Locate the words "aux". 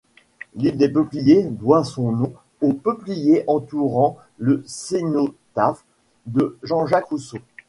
2.59-2.73